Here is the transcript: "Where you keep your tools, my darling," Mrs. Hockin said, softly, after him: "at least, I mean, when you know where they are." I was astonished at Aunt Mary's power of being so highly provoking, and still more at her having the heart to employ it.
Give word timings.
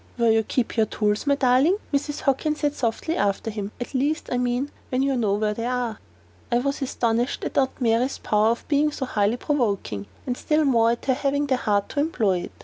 "Where 0.17 0.31
you 0.31 0.41
keep 0.41 0.75
your 0.77 0.87
tools, 0.87 1.27
my 1.27 1.35
darling," 1.35 1.77
Mrs. 1.93 2.21
Hockin 2.21 2.55
said, 2.55 2.73
softly, 2.73 3.15
after 3.15 3.51
him: 3.51 3.71
"at 3.79 3.93
least, 3.93 4.29
I 4.31 4.39
mean, 4.39 4.71
when 4.89 5.03
you 5.03 5.15
know 5.15 5.35
where 5.35 5.53
they 5.53 5.67
are." 5.67 5.99
I 6.51 6.57
was 6.57 6.81
astonished 6.81 7.43
at 7.43 7.55
Aunt 7.55 7.79
Mary's 7.79 8.17
power 8.17 8.47
of 8.49 8.67
being 8.67 8.91
so 8.91 9.05
highly 9.05 9.37
provoking, 9.37 10.07
and 10.25 10.35
still 10.35 10.65
more 10.65 10.89
at 10.89 11.05
her 11.05 11.13
having 11.13 11.45
the 11.45 11.55
heart 11.57 11.87
to 11.89 11.99
employ 11.99 12.39
it. 12.39 12.51